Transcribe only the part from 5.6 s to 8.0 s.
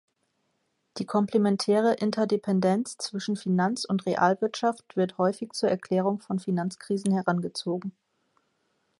Erklärung von Finanzkrisen herangezogen.